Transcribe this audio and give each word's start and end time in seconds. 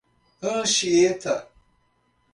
Anchieta 0.51 1.35